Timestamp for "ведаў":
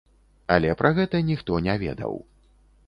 1.87-2.13